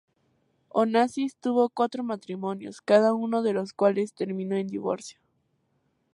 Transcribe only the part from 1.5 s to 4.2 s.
cuatro matrimonios, cada uno de los cuales